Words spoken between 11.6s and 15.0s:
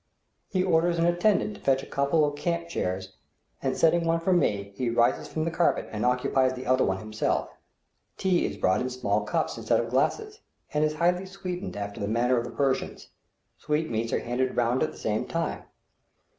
after the manner of the Persians; sweetmeats are handed round at the